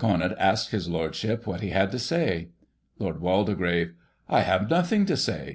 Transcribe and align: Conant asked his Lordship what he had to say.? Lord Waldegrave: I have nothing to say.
Conant 0.00 0.32
asked 0.36 0.70
his 0.72 0.88
Lordship 0.88 1.46
what 1.46 1.60
he 1.60 1.70
had 1.70 1.92
to 1.92 2.00
say.? 2.00 2.48
Lord 2.98 3.20
Waldegrave: 3.20 3.94
I 4.28 4.40
have 4.40 4.68
nothing 4.68 5.06
to 5.06 5.16
say. 5.16 5.54